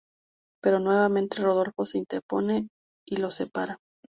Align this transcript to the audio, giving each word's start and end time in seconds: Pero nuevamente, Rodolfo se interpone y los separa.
Pero 0.63 0.79
nuevamente, 0.79 1.43
Rodolfo 1.43 1.85
se 1.85 1.99
interpone 1.99 2.67
y 3.05 3.17
los 3.17 3.35
separa. 3.35 3.77